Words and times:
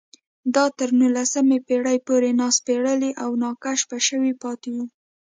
دا 0.55 0.65
تر 0.77 0.89
نولسمې 0.99 1.57
پېړۍ 1.67 1.97
پورې 2.07 2.29
ناسپړلي 2.41 3.11
او 3.23 3.29
ناکشف 3.43 3.89
شوي 4.07 4.33
پاتې 4.43 4.69
وو 4.75 4.85